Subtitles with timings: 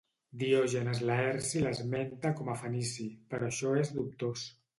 [0.43, 4.49] Diògenes Laerci l'esmenta com a fenici, però això és dubtós.